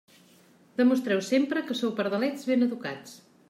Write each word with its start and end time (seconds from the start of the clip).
Demostreu 0.79 1.19
sempre 1.31 1.65
que 1.67 1.79
sou 1.81 1.91
pardalets 1.99 2.47
ben 2.53 2.67
educats. 2.71 3.09